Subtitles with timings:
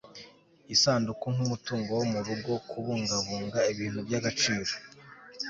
[0.73, 4.73] isanduku nk'umutungo wo murugo kubungabunga ibintu by'agaciro